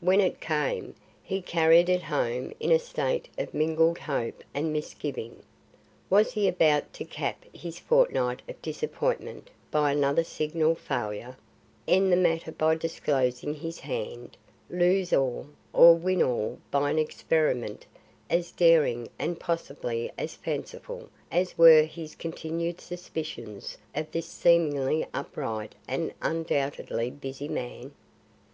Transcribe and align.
When 0.00 0.20
it 0.20 0.38
came, 0.38 0.94
he 1.24 1.40
carried 1.40 1.88
it 1.88 2.02
home 2.02 2.52
in 2.60 2.70
a 2.70 2.78
state 2.78 3.30
of 3.38 3.54
mingled 3.54 4.00
hope 4.00 4.44
and 4.52 4.70
misgiving. 4.70 5.42
Was 6.10 6.32
he 6.34 6.46
about 6.46 6.92
to 6.92 7.06
cap 7.06 7.46
his 7.54 7.78
fortnight 7.78 8.42
of 8.50 8.60
disappointment 8.60 9.48
by 9.70 9.90
another 9.92 10.24
signal 10.24 10.74
failure; 10.74 11.38
end 11.88 12.12
the 12.12 12.16
matter 12.18 12.52
by 12.52 12.74
disclosing 12.74 13.54
his 13.54 13.78
hand; 13.80 14.36
lose 14.68 15.10
all, 15.10 15.46
or 15.72 15.94
win 15.96 16.22
all 16.22 16.58
by 16.70 16.90
an 16.90 16.98
experiment 16.98 17.86
as 18.28 18.50
daring 18.50 19.08
and 19.18 19.40
possibly 19.40 20.12
as 20.18 20.34
fanciful 20.34 21.08
as 21.30 21.56
were 21.56 21.84
his 21.84 22.14
continued 22.14 22.78
suspicions 22.78 23.78
of 23.94 24.12
this 24.12 24.26
seemingly 24.26 25.06
upright 25.14 25.74
and 25.88 26.12
undoubtedly 26.20 27.10
busy 27.10 27.48
man? 27.48 27.92